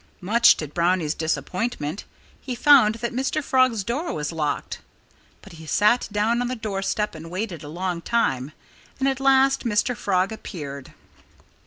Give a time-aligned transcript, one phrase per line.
[0.19, 2.05] Much to Brownie's disappointment,
[2.41, 3.43] he found that Mr.
[3.43, 4.79] Frog's door was locked.
[5.43, 8.51] But he sat down on the doorstep and waited a long time.
[8.97, 9.95] And at last Mr.
[9.95, 10.93] Frog appeared.